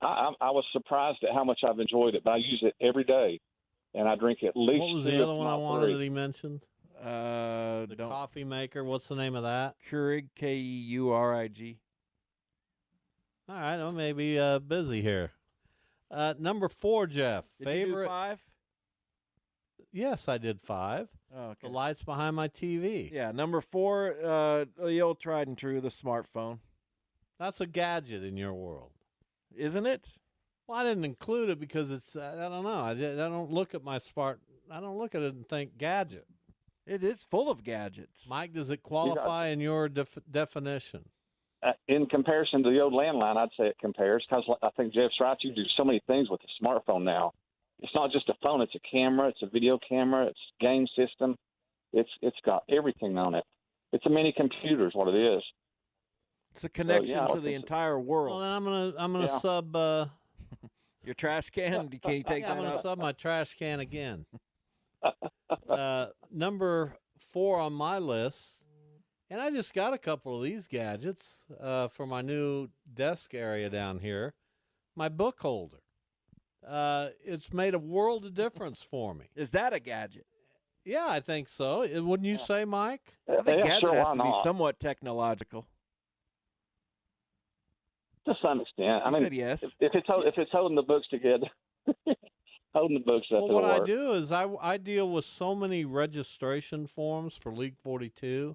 [0.00, 0.06] I,
[0.40, 3.02] I I was surprised at how much I've enjoyed it, but I use it every
[3.04, 3.40] day,
[3.94, 4.80] and I drink at least.
[4.80, 5.94] What was the if other one I wanted three.
[5.94, 6.60] that he mentioned?
[7.00, 8.84] Uh, The don't coffee maker.
[8.84, 9.74] What's the name of that?
[9.90, 11.78] Keurig K E U R I G.
[13.48, 15.32] All right, I may be uh, busy here.
[16.10, 17.44] Uh, number four, Jeff.
[17.58, 18.06] Did you do favorite?
[18.08, 18.38] five?
[19.92, 21.08] Yes, I did five.
[21.34, 21.68] Oh, okay.
[21.68, 23.12] The lights behind my TV.
[23.12, 26.58] Yeah, number four, uh, the old tried and true, the smartphone,
[27.38, 28.92] That's a gadget in your world.
[29.54, 30.16] isn't it?
[30.66, 32.14] Well, I didn't include it because it's.
[32.16, 32.80] I I don't know.
[32.80, 34.40] I, di- I don't look at my smart.
[34.70, 36.26] I don't look at it and think gadget.
[36.86, 38.26] It is full of gadgets.
[38.28, 41.08] Mike, does it qualify in your def- definition?
[41.62, 45.14] Uh, in comparison to the old landline, I'd say it compares because I think Jeff's
[45.20, 45.36] right.
[45.40, 47.32] You do so many things with the smartphone now.
[47.80, 51.36] It's not just a phone; it's a camera, it's a video camera, it's game system.
[51.92, 53.44] It's it's got everything on it.
[53.92, 55.42] It's a mini computer, is what it is.
[56.54, 58.42] It's a connection yeah, to the entire world.
[58.42, 59.38] then I'm gonna I'm gonna Yeah.
[59.38, 59.76] sub.
[59.76, 60.06] Uh,
[61.04, 62.82] Your trash can, can you take yeah, I'm gonna out?
[62.82, 64.26] sub my trash can again.
[65.68, 68.58] uh, number four on my list,
[69.30, 73.70] and I just got a couple of these gadgets uh, for my new desk area
[73.70, 74.34] down here.
[74.96, 75.78] My book holder.
[76.66, 79.26] Uh, it's made a world of difference for me.
[79.34, 80.26] Is that a gadget?
[80.84, 81.82] Yeah, I think so.
[81.84, 83.14] Uh, Wouldn't you say, Mike?
[83.28, 84.42] I think yeah, gadget sure, has why to be not?
[84.42, 85.66] somewhat technological.
[88.26, 89.62] To some extent, I You mean, said yes.
[89.62, 91.46] if, if it's if it's holding the books together,
[92.74, 93.40] holding the books up.
[93.40, 97.52] Well, it'll what I do is I, I deal with so many registration forms for
[97.54, 98.54] League 42,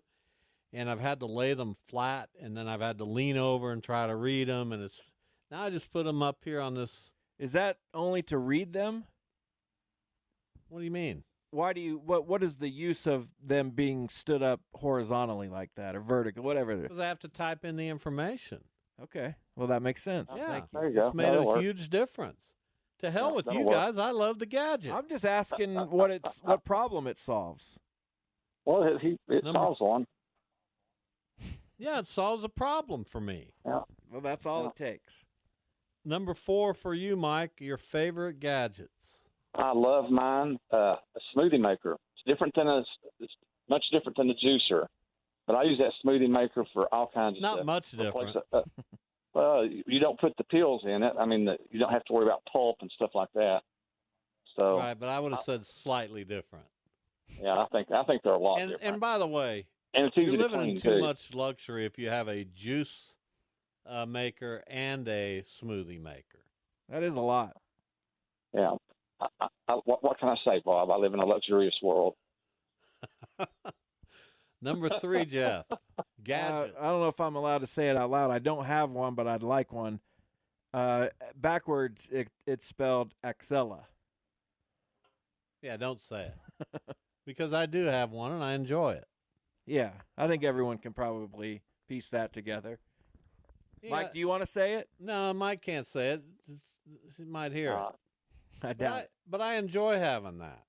[0.73, 3.83] and I've had to lay them flat, and then I've had to lean over and
[3.83, 5.01] try to read them, and it's
[5.49, 7.11] now I just put them up here on this.
[7.39, 9.05] Is that only to read them?
[10.69, 11.23] What do you mean?
[11.51, 15.69] Why do you what what is the use of them being stood up horizontally like
[15.75, 16.75] that or vertical, whatever?
[16.75, 18.63] Because I have to type in the information.
[19.01, 19.35] Okay.
[19.55, 20.31] Well that makes sense.
[20.35, 20.79] yeah, Thank you.
[20.79, 21.07] There you go.
[21.07, 21.61] it's made That'll a work.
[21.61, 22.39] huge difference.
[23.01, 23.75] To hell Yeah, with that'll you work.
[23.75, 23.97] guys!
[23.97, 24.93] I love the gadget.
[24.93, 27.77] I'm just asking what it's what problem it solves.
[28.65, 30.05] Well, it, he, it Number solves one.
[31.77, 33.51] yeah, it solves a problem for me.
[33.65, 33.81] Yeah.
[34.09, 34.69] Well, that's all Yeah.
[34.69, 35.25] it takes.
[36.05, 37.51] Number four for you, Mike.
[37.59, 39.25] Your favorite gadgets.
[39.55, 40.57] I love mine.
[40.71, 41.93] Uh, a smoothie maker.
[42.15, 42.83] It's different than a.
[43.19, 43.33] It's
[43.69, 44.87] much different than the juicer,
[45.47, 47.41] but I use that smoothie maker for all kinds of things.
[47.43, 47.65] Not stuff.
[47.65, 48.37] much different.
[48.51, 48.61] uh,
[49.33, 51.13] well, you don't put the pills in it.
[51.17, 53.61] I mean, the, you don't have to worry about pulp and stuff like that.
[54.57, 56.65] So Right, but I would have said slightly different.
[57.41, 58.91] yeah, I think I think they're a lot And different.
[58.93, 61.01] and by the way, and it's easy you're to living clean in too too.
[61.01, 63.13] much luxury if you have a juice
[63.89, 66.39] uh, maker and a smoothie maker.
[66.89, 67.55] That is a lot.
[68.53, 68.75] Yeah.
[69.21, 70.91] I, I, I, what, what can I say, Bob?
[70.91, 72.15] I live in a luxurious world.
[74.61, 75.65] Number three, Jeff.
[76.23, 76.75] Gadget.
[76.77, 78.31] Uh, I don't know if I'm allowed to say it out loud.
[78.31, 79.99] I don't have one, but I'd like one.
[80.73, 83.81] Uh, backwards, it, it's spelled Axella.
[85.61, 86.81] Yeah, don't say it.
[87.25, 89.07] because I do have one and I enjoy it.
[89.65, 92.79] Yeah, I think everyone can probably piece that together.
[93.83, 93.89] Yeah.
[93.91, 94.89] Mike, do you want to say it?
[94.99, 96.23] No, Mike can't say it.
[97.17, 97.95] He might hear Uh, it.
[98.63, 99.11] I But doubt I, it.
[99.29, 100.63] but I enjoy having that.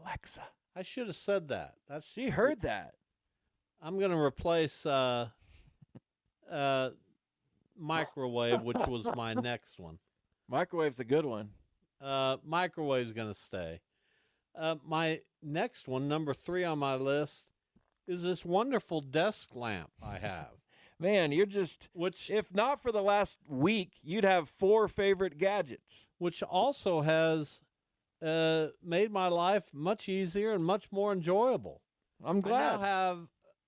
[0.00, 0.42] Alexa.
[0.76, 1.74] I should have said that.
[1.88, 2.94] That's She heard that.
[3.82, 5.28] I'm going to replace uh,
[6.50, 6.90] uh,
[7.78, 9.98] microwave, which was my next one.
[10.50, 11.50] Microwave's a good one.
[12.00, 13.80] Uh, microwave's going to stay.
[14.58, 17.48] Uh, my next one, number three on my list,
[18.06, 20.48] is this wonderful desk lamp I have.
[21.00, 26.08] Man, you're just which if not for the last week, you'd have four favorite gadgets.
[26.18, 27.60] Which also has
[28.24, 31.82] uh, made my life much easier and much more enjoyable.
[32.24, 32.74] I'm glad.
[32.74, 33.18] I now have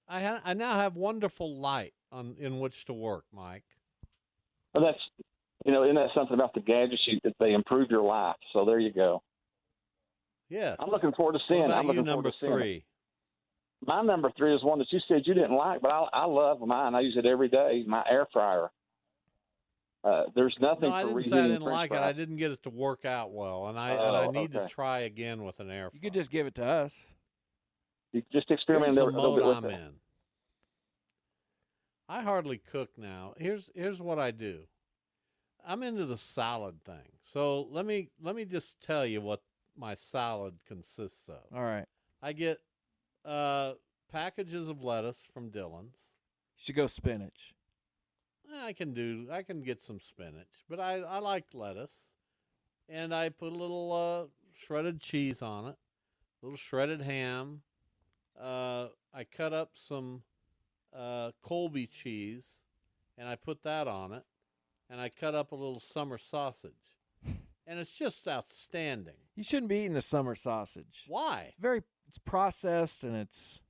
[0.08, 3.64] I, ha- I now have wonderful light on in which to work, Mike.
[4.72, 5.00] Well, that's
[5.64, 7.02] you know, isn't that something about the gadgets?
[7.06, 8.36] You, that they improve your life.
[8.52, 9.22] So there you go.
[10.48, 10.76] Yes.
[10.78, 11.62] I'm looking forward to seeing.
[11.62, 12.84] What about I'm you, looking number forward to seeing it.
[13.84, 13.86] Three?
[13.94, 16.60] My number three is one that you said you didn't like, but I, I love
[16.60, 16.94] mine.
[16.94, 17.84] I use it every day.
[17.86, 18.70] My air fryer.
[20.04, 21.98] Uh, there's nothing No, I for didn't say I didn't French like it.
[21.98, 24.68] I didn't get it to work out well, and I and Oh, I need to
[24.68, 25.90] try again with an air.
[25.90, 25.90] Fryer.
[25.94, 26.94] You could just give it to us.
[28.12, 29.72] You just experiment Here's a little mode bit with I'm it.
[29.72, 29.90] in.
[32.08, 33.34] I hardly cook now.
[33.36, 34.60] Here's here's what I do.
[35.66, 37.18] I'm into the salad thing.
[37.32, 39.42] So let me let me just tell you what
[39.76, 41.42] my salad consists of.
[41.52, 41.86] All right.
[42.22, 42.60] I get
[43.26, 43.72] uh,
[44.10, 45.94] packages of lettuce from Dillons.
[46.58, 47.54] You should go spinach.
[48.62, 49.26] I can do.
[49.30, 51.94] I can get some spinach, but I I like lettuce,
[52.88, 55.76] and I put a little uh, shredded cheese on it,
[56.42, 57.62] a little shredded ham.
[58.40, 60.22] Uh, I cut up some
[60.96, 62.44] uh, Colby cheese,
[63.18, 64.24] and I put that on it,
[64.88, 66.72] and I cut up a little summer sausage,
[67.66, 69.14] and it's just outstanding.
[69.34, 71.04] You shouldn't be eating the summer sausage.
[71.08, 71.46] Why?
[71.48, 73.60] It's very it's processed and it's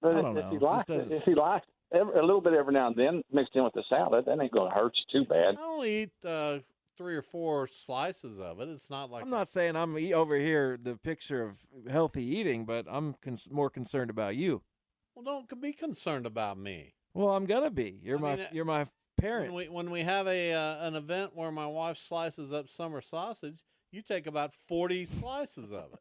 [0.00, 0.50] But I don't if know.
[0.52, 2.96] you It just it, doesn't- if you like every, a little bit every now and
[2.96, 5.56] then mixed in with the salad, that ain't going to hurt you too bad.
[5.58, 6.58] I only eat uh,
[6.96, 8.68] three or four slices of it.
[8.68, 11.58] It's not like I'm not saying I'm e- over here the picture of
[11.90, 14.62] healthy eating, but I'm cons- more concerned about you.
[15.14, 16.94] Well, don't be concerned about me.
[17.14, 18.00] Well, I'm gonna be.
[18.02, 18.86] You're I my mean, uh, you're my
[19.18, 19.52] parent.
[19.52, 23.02] When we when we have a uh, an event where my wife slices up summer
[23.02, 23.58] sausage,
[23.90, 26.00] you take about forty slices of it.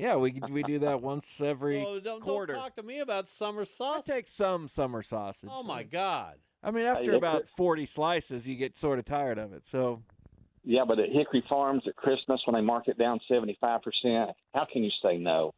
[0.00, 2.54] Yeah, we we do that once every So don't, quarter.
[2.54, 3.80] don't talk to me about summer sausage.
[3.80, 4.14] I sausage.
[4.14, 5.50] take some summer sausage.
[5.52, 6.34] Oh my God!
[6.62, 9.66] I mean, after uh, about 40 slices, you get sort of tired of it.
[9.66, 10.02] So
[10.64, 14.30] Yeah, but at Hickory Farms at Christmas when they mark it down seventy five percent,
[14.54, 15.52] how can you say no?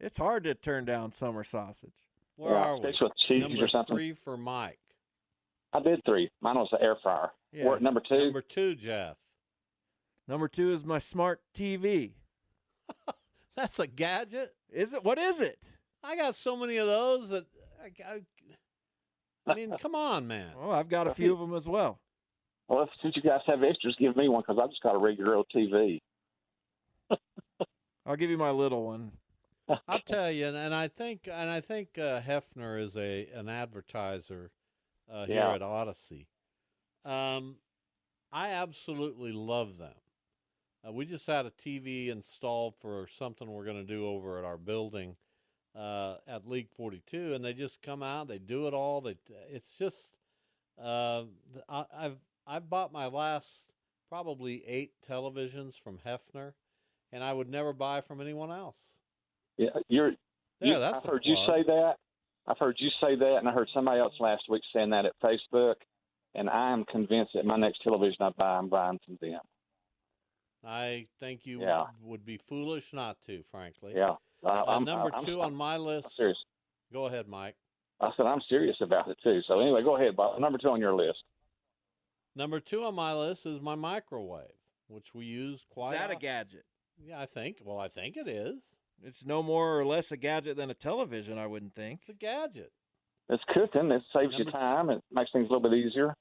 [0.00, 1.94] it's hard to turn down summer sausage.
[2.36, 2.86] Where Yeah, are we?
[2.86, 3.96] with cheese or Number something.
[3.96, 4.78] three for Mike.
[5.72, 6.30] I did three.
[6.40, 7.30] Mine was the air fryer.
[7.52, 7.64] Yeah.
[7.66, 8.24] We're number two.
[8.24, 9.16] Number two, Jeff.
[10.28, 12.12] Number two is my smart TV.
[13.56, 14.54] That's a gadget.
[14.72, 15.04] Is it?
[15.04, 15.58] What is it?
[16.02, 17.46] I got so many of those that
[17.82, 18.12] I,
[19.46, 20.50] I, I mean, come on, man.
[20.60, 21.98] Oh, I've got a few of them as well.
[22.68, 25.34] Well, since you guys have extras, give me one because I just got a regular
[25.36, 26.00] old TV.
[28.06, 29.12] I'll give you my little one.
[29.88, 33.48] I'll tell you, and, and I think, and I think uh, Hefner is a an
[33.48, 34.50] advertiser
[35.10, 35.54] uh, here Yeah.
[35.54, 36.26] at Odyssey.
[37.04, 37.56] Um,
[38.32, 39.94] I absolutely love them.
[40.86, 44.44] Uh, we just had a TV installed for something we're going to do over at
[44.44, 45.16] our building
[45.76, 49.00] uh, at League 42, and they just come out, they do it all.
[49.00, 49.16] They,
[49.50, 49.96] it's just,
[50.82, 51.22] uh,
[51.68, 52.16] I, I've
[52.46, 53.48] I've bought my last
[54.08, 56.52] probably eight televisions from Hefner,
[57.12, 58.76] and I would never buy from anyone else.
[59.56, 60.12] Yeah, you're.
[60.60, 61.94] Yeah, you, that's I've heard you say that.
[62.46, 65.12] I've heard you say that, and I heard somebody else last week saying that at
[65.22, 65.76] Facebook.
[66.36, 69.40] And I am convinced that my next television I buy, I'm buying from them.
[70.66, 71.84] I think you Yeah.
[72.02, 73.92] would be foolish not to, frankly.
[73.94, 76.16] Yeah, I, Uh, I'm number I'm, 2 I'm, on my I'm list.
[76.16, 76.42] serious.
[76.92, 77.56] Go ahead, Mike.
[78.00, 79.40] I said I'm serious about it too.
[79.42, 80.38] So anyway, go ahead, Bob.
[80.40, 81.22] Number two on your list.
[82.34, 84.50] Number two on my list is my microwave,
[84.88, 85.94] which we use quite.
[85.94, 86.18] Is that a often.
[86.20, 86.64] gadget?
[86.98, 87.58] Yeah, I think.
[87.62, 88.60] Well, I think it is.
[89.02, 92.00] It's no more or less a gadget than a television, I wouldn't think.
[92.02, 92.72] It's a gadget.
[93.28, 93.90] It's cooking.
[93.90, 94.90] It saves you Number- time.
[94.90, 96.14] It makes things a little bit easier.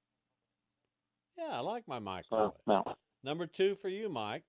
[1.38, 2.52] Yeah, I like my microwave.
[2.54, 4.44] So, now, Number two for you, Mike.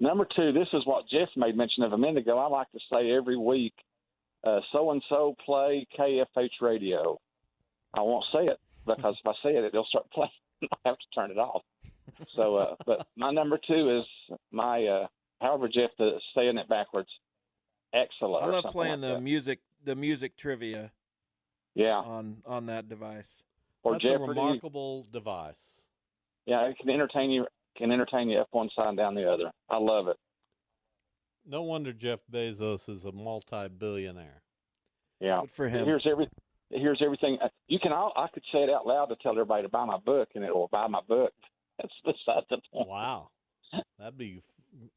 [0.00, 2.38] number two, this is what Jeff made mention of a minute ago.
[2.38, 3.74] I like to say every week,
[4.72, 7.18] so and so play KFH radio.
[7.94, 10.30] I won't say it because if I say it, it'll start playing.
[10.62, 11.62] I have to turn it off.
[12.36, 14.84] So, uh, but my number two is my.
[14.86, 15.06] Uh,
[15.40, 17.08] however, Jeff, the saying it backwards.
[17.94, 18.44] Excellent.
[18.44, 19.22] I love playing like the that.
[19.22, 20.92] music, the music trivia
[21.74, 21.96] Yeah.
[21.96, 23.42] on on that device.
[23.82, 24.28] Or That's a Jeopardy.
[24.28, 25.80] remarkable device.
[26.46, 27.46] Yeah, it can entertain you.
[27.76, 29.50] Can entertain you up one side and down the other.
[29.68, 30.16] I love it.
[31.48, 34.42] No wonder Jeff Bezos is a multi-billionaire.
[35.20, 35.40] Yeah.
[35.42, 35.84] Good for him.
[35.84, 36.28] Here's every.
[36.70, 37.38] Here's everything.
[37.42, 37.92] Uh, You can.
[37.92, 40.42] all I could say it out loud to tell everybody to buy my book, and
[40.44, 41.32] it will buy my book.
[41.78, 42.88] That's beside the point.
[42.88, 43.28] Wow,
[43.98, 44.42] that'd be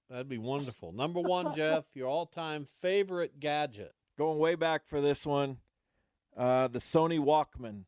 [0.10, 0.92] that'd be wonderful.
[0.94, 5.58] Number one, Jeff, your all-time favorite gadget, Going way back for this one,
[6.36, 7.84] uh, the Sony Walkman.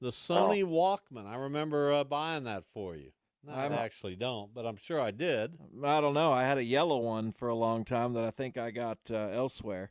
[0.00, 1.26] the Sony Walkman.
[1.26, 3.10] I remember uh, buying that for you.
[3.46, 5.52] No, I actually don't, but I'm sure I did.
[5.84, 6.32] I don't know.
[6.32, 9.16] I had a yellow one for a long time that I think I got uh,
[9.16, 9.90] elsewhere.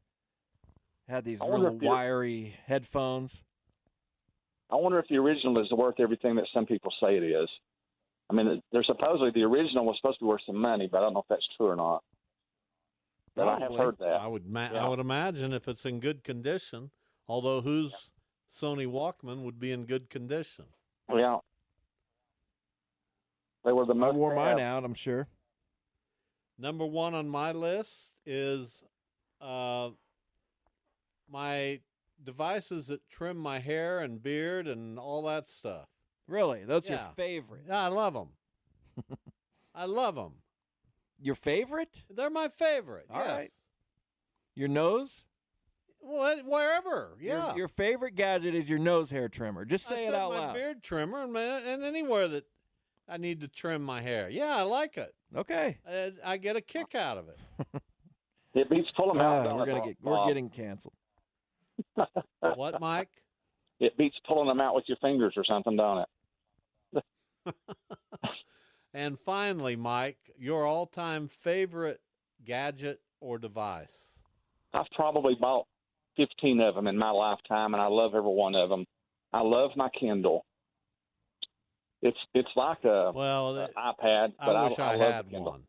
[1.08, 3.44] Had these I little wiry headphones.
[4.72, 7.50] I wonder if the original is worth everything that some people say it is.
[8.30, 11.02] I mean, they're supposedly the original was supposed to be worth some money, but I
[11.02, 12.04] don't know if that's true or not.
[13.36, 14.22] But I have heard that.
[14.22, 14.86] I would ma- Yeah.
[14.86, 16.92] I would imagine if it's in good condition.
[17.28, 18.10] Although whose
[18.52, 20.66] Sony Walkman would be in good condition?
[21.14, 21.40] Yeah.
[23.66, 24.16] They were the I most.
[24.16, 24.84] wore mine out.
[24.84, 25.28] I'm sure.
[26.58, 28.84] Number one on my list is
[29.42, 29.90] uh,
[31.30, 31.80] my
[32.24, 35.88] devices that trim my hair and beard and all that stuff.
[36.28, 37.64] Really, that's your favorite.
[37.68, 38.30] Yeah, I love them.
[39.76, 40.34] I love them.
[41.22, 42.04] Your favorite?
[42.10, 43.08] They're my favorite.
[43.10, 43.32] All yes.
[43.32, 43.52] right.
[44.56, 45.26] Your nose?
[46.02, 47.16] Well, wherever.
[47.20, 47.56] Your- Yeah.
[47.56, 49.66] Your, favorite gadget is your nose hair trimmer.
[49.66, 50.54] Just I say it out my loud.
[50.54, 52.46] beard trimmer and, ma- and anywhere that
[53.08, 54.30] I need to trim my hair.
[54.30, 55.14] Yeah, I like it.
[55.36, 55.78] Okay.
[55.88, 57.68] I, I get a kick out of it.
[58.56, 59.48] It beats pulling them out.
[59.48, 60.94] Ah, we're gonna get we're getting canceled.
[62.56, 63.10] what, Mike?
[63.80, 66.06] It beats pulling them out with your fingers or something, don't
[66.94, 67.04] it?
[68.94, 72.00] And finally, Mike, your all-time favorite
[72.46, 74.20] gadget or device?
[74.74, 75.66] I've probably bought
[76.18, 78.86] 15 of them in my lifetime, and I love every one of them.
[79.32, 80.46] I love my Kindle.
[82.06, 85.32] It's it's like a Well, an th- iPad, but I, wish I, I, love had
[85.32, 85.64] one.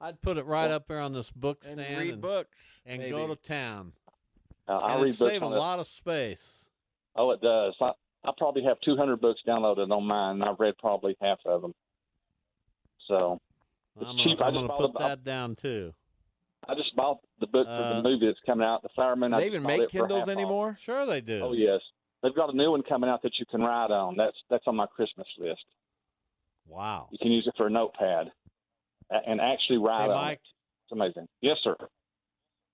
[0.00, 2.80] I'd put it right up there on this book stand And stand read and, books.
[2.86, 3.10] and maybe.
[3.10, 3.92] go to town.
[4.68, 6.68] Uh, I and read books save a on lot of space.
[7.16, 7.74] Oh, it does.
[7.80, 7.90] I,
[8.24, 11.74] I probably have 200 books downloaded on mine, and I've read probably half of them.
[13.08, 13.40] So
[13.98, 14.40] I'm gonna, cheap.
[14.40, 15.94] I I'm just gonna put a- that down too.
[16.68, 19.30] I just bought the book for Uh, the movie that's coming out, The Fireman.
[19.30, 20.28] Do I they just even make Kindles half off.
[20.28, 20.76] anymore?
[20.80, 21.40] Sure, they do.
[21.42, 21.80] Oh yes,
[22.22, 24.16] they've got a new one coming out that you can write on.
[24.16, 25.64] That's that's on my Christmas list.
[26.66, 27.08] Wow.
[27.10, 28.30] You can use it for a notepad
[29.10, 30.48] and actually write Hey, on Mike, it.
[30.84, 31.28] It's amazing.
[31.40, 31.76] Yes, sir.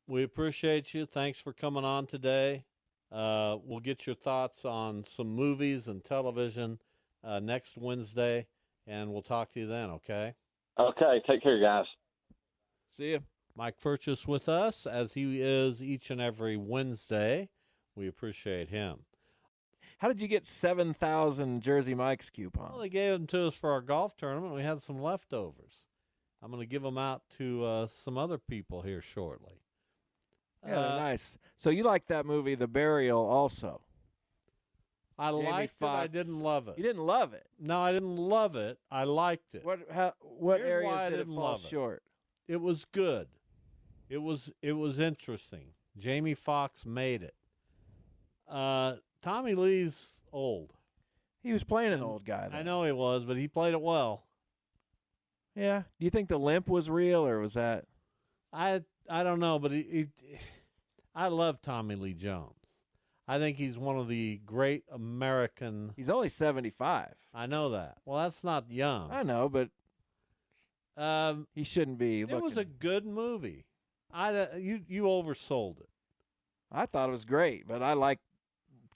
[0.08, 1.06] we appreciate you.
[1.06, 2.64] Thanks for coming on today.
[3.12, 6.80] Uh, we'll get your thoughts on some movies and television
[7.22, 8.46] uh, next Wednesday,
[8.88, 9.90] and we'll talk to you then.
[9.90, 10.34] Okay.
[10.78, 11.84] Okay, take care, guys.
[12.96, 13.20] See you.
[13.56, 17.48] Mike Furches with us as he is each and every Wednesday.
[17.94, 19.04] We appreciate him.
[19.98, 22.70] How did you get seven thousand Jersey Mike's coupons?
[22.72, 24.54] Well, they gave them to us for our golf tournament.
[24.54, 25.74] We had some leftovers.
[26.42, 29.60] I'm going to give them out to uh, some other people here shortly.
[30.66, 31.38] yeah, Uh, nice.
[31.56, 33.80] So you like that movie, The Burial, also?
[35.18, 35.84] I Jamie liked it.
[35.86, 36.76] I didn't love it.
[36.76, 37.46] You didn't love it.
[37.58, 38.78] No, I didn't love it.
[38.90, 39.64] I liked it.
[39.64, 39.78] What?
[39.90, 40.12] How?
[40.20, 41.68] What Here's areas why I did it didn't fall love it.
[41.68, 42.02] short?
[42.48, 43.28] It was good.
[44.10, 45.68] It was it was interesting.
[45.96, 47.34] Jamie Foxx made it.
[48.48, 50.72] Uh, Tommy Lee's old.
[51.42, 52.48] He was playing an old guy.
[52.52, 54.24] I know he was, but he played it well.
[55.56, 55.82] Yeah.
[55.98, 57.86] Do you think the limp was real, or was that?
[58.52, 60.06] I I don't know, but he, he
[61.14, 62.52] I love Tommy Lee Jones.
[63.26, 65.92] I think he's one of the great American.
[65.96, 67.14] He's only seventy-five.
[67.32, 67.96] I know that.
[68.04, 69.10] Well, that's not young.
[69.10, 69.70] I know, but
[70.96, 72.20] Um, he shouldn't be.
[72.22, 72.42] it looking.
[72.44, 73.64] was a good movie.
[74.12, 75.88] I uh, you you oversold it.
[76.70, 78.18] I thought it was great, but I like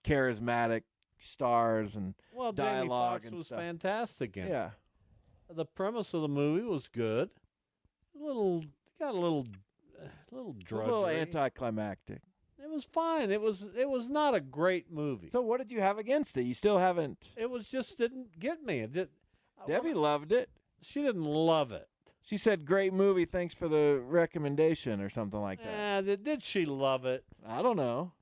[0.09, 0.83] charismatic
[1.21, 3.59] stars and Well, Jamie dialogue Foxx and was stuff.
[3.59, 4.51] fantastic in it.
[4.51, 4.71] Yeah.
[5.51, 7.31] The premise of the movie was good.
[8.21, 8.65] A little
[8.99, 9.47] got a little
[10.01, 10.87] uh, little A drudgery.
[10.93, 12.21] little anticlimactic.
[12.63, 13.31] It was fine.
[13.31, 15.31] It was it was not a great movie.
[15.31, 16.43] So what did you have against it?
[16.43, 17.29] You still haven't.
[17.37, 18.81] it was just didn't get me.
[18.81, 19.09] It did.
[19.67, 20.51] Debbie loved it.
[20.83, 21.89] She didn't love it.
[22.23, 23.25] She said, "Great movie.
[23.25, 25.67] Thanks for the recommendation," or something like that.
[25.73, 27.25] Eh, did, did she love it?
[27.47, 28.13] I don't know.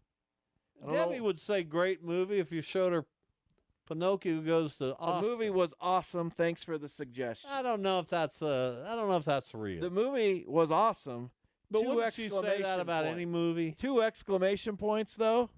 [0.85, 1.24] Debbie know.
[1.24, 3.07] would say great movie if you showed her
[3.87, 6.31] Pinocchio goes to The movie was awesome.
[6.31, 7.51] Thanks for the suggestion.
[7.53, 9.81] I don't know if that's uh I don't know if that's real.
[9.81, 11.31] The movie was awesome.
[11.70, 13.72] but Two wouldn't she say that about any movie?
[13.72, 15.51] Two exclamation points, though.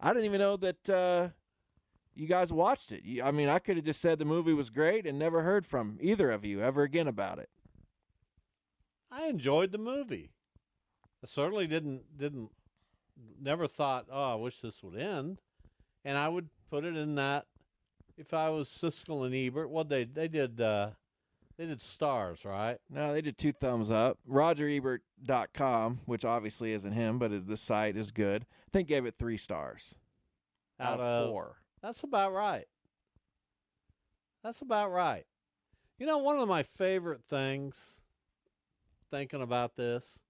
[0.00, 1.28] I didn't even know that uh,
[2.14, 3.04] you guys watched it.
[3.04, 5.64] You, I mean, I could have just said the movie was great and never heard
[5.64, 7.48] from either of you ever again about it.
[9.10, 10.32] I enjoyed the movie.
[11.22, 12.50] I certainly didn't didn't
[13.40, 15.38] never thought, oh, I wish this would end.
[16.04, 17.46] And I would put it in that
[18.16, 20.90] if I was Siskel and Ebert, Well, they they did uh
[21.56, 22.78] they did stars, right?
[22.90, 24.18] No, they did two thumbs up.
[24.28, 28.42] RogerEbert.com, which obviously isn't him, but the site is good.
[28.42, 29.94] I think gave it three stars
[30.80, 31.56] out, out of of four.
[31.80, 32.66] That's about right.
[34.42, 35.24] That's about right.
[35.98, 37.76] You know, one of my favorite things,
[39.10, 40.20] thinking about this,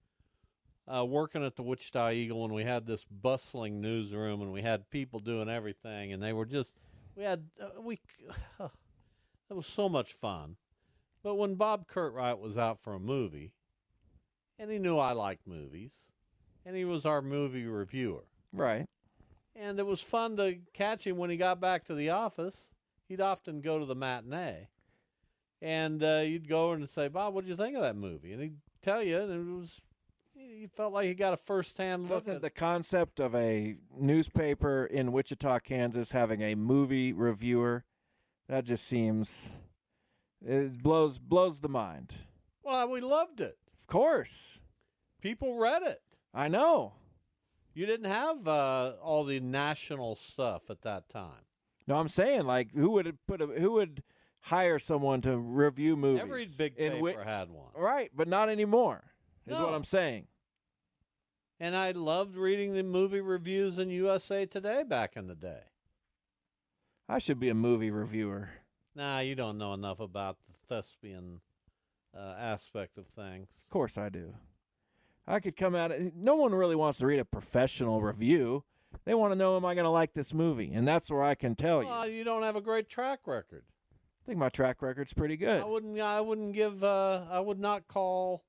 [0.92, 4.90] uh, working at the Wichita Eagle and we had this bustling newsroom and we had
[4.90, 6.72] people doing everything, and they were just,
[7.16, 7.98] we had, uh, we,
[8.60, 8.68] uh,
[9.50, 10.56] it was so much fun.
[11.22, 13.52] But when Bob Curtright was out for a movie,
[14.58, 15.92] and he knew I liked movies,
[16.66, 18.24] and he was our movie reviewer.
[18.52, 18.86] Right.
[19.56, 22.56] And it was fun to catch him when he got back to the office.
[23.08, 24.68] He'd often go to the matinee.
[25.62, 28.32] And uh, you'd go and say, Bob, what did you think of that movie?
[28.32, 29.80] And he'd tell you, and it was,
[30.46, 33.76] he felt like he got a first hand look Doesn't at the concept of a
[33.98, 37.84] newspaper in Wichita, Kansas having a movie reviewer,
[38.48, 39.50] that just seems,
[40.44, 42.12] it blows, blows the mind.
[42.62, 43.58] Well, we loved it.
[43.82, 44.60] Of course.
[45.20, 46.02] People read it.
[46.32, 46.94] I know.
[47.74, 51.42] You didn't have uh, all the national stuff at that time.
[51.86, 54.02] No, I'm saying like who would put a who would
[54.40, 56.22] hire someone to review movies?
[56.22, 57.70] Every big paper Wi- had one.
[57.76, 59.04] Right, but not anymore.
[59.46, 59.66] Is No.
[59.66, 60.26] what I'm saying.
[61.60, 65.62] And I loved reading the movie reviews in USA Today back in the day.
[67.08, 68.50] I should be a movie reviewer.
[68.96, 71.40] Nah, you don't know enough about the thespian
[72.16, 73.48] uh, aspect of things.
[73.64, 74.34] Of course I do.
[75.26, 76.14] I could come at it.
[76.16, 78.64] No one really wants to read a professional review.
[79.04, 80.72] They want to know, am I going to like this movie?
[80.72, 81.88] And that's where I can tell you.
[81.88, 83.64] Well, you don't have a great track record.
[84.24, 85.60] I think my track record's pretty good.
[85.60, 86.00] I wouldn't.
[86.00, 86.82] I wouldn't give.
[86.82, 88.42] Uh, I would not call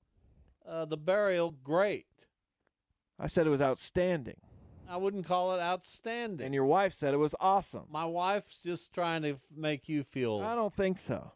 [0.68, 2.06] uh, the burial great.
[3.20, 4.38] I said it was outstanding.
[4.88, 6.46] I wouldn't call it outstanding.
[6.46, 7.86] And your wife said it was awesome.
[7.90, 10.42] My wife's just trying to f- make you feel.
[10.42, 11.32] I don't think so.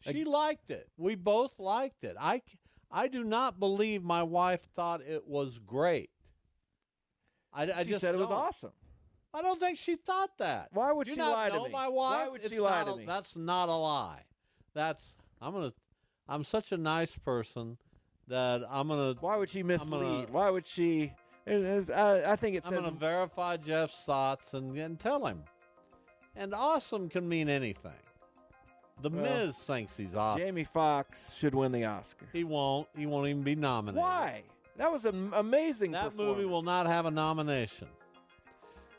[0.00, 0.88] She liked it.
[0.96, 2.16] We both liked it.
[2.18, 2.42] I,
[2.90, 6.10] I do not believe my wife thought it was great.
[7.52, 8.38] I, I she just said it was don't.
[8.38, 8.72] awesome.
[9.34, 10.68] I don't think she thought that.
[10.72, 11.68] Why would You she not lie to me?
[11.70, 12.26] My wife?
[12.26, 13.04] Why would It's she lie to a- me?
[13.06, 14.22] That's not a lie.
[14.74, 15.02] That's
[15.40, 15.72] I'm gonna.
[16.28, 17.76] I'm such a nice person
[18.32, 19.14] that I'm gonna.
[19.20, 19.90] Why would she mislead?
[20.00, 21.12] gonna- Why would she?
[21.46, 22.66] it is- I, I think it's.
[22.66, 25.44] I'm says gonna verify Jeff's thoughts and, and tell him.
[26.34, 27.92] And awesome can mean anything.
[29.02, 30.40] The Well, Miz thinks he's awesome.
[30.44, 32.26] Jamie Foxx should win the Oscar.
[32.32, 32.88] He won't.
[32.96, 34.00] He won't even be nominated.
[34.00, 34.42] Why?
[34.78, 35.92] That was an amazing.
[35.92, 37.88] That movie will not have a nomination.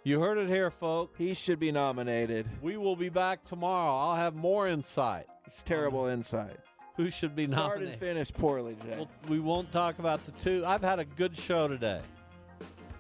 [0.04, 1.18] You heard it here, folks.
[1.18, 2.46] He should be nominated.
[2.62, 3.96] We will be back tomorrow.
[3.96, 5.26] I'll have more insight.
[5.48, 6.58] It's terrible insight.
[6.96, 8.00] Who should be Start and nominated?
[8.00, 8.98] finish poorly today.
[8.98, 10.64] We'll, we won't talk about the two.
[10.66, 12.02] I've had a good show today.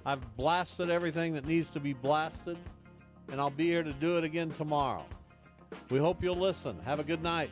[0.05, 2.57] I've blasted everything that needs to be blasted,
[3.31, 5.05] and I'll be here to do it again tomorrow.
[5.89, 6.77] We hope you'll listen.
[6.85, 7.51] Have a good night.